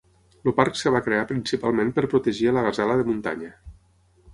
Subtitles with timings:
[0.49, 3.57] El parc es va crear principalment per protegir a la gasela de muntanya.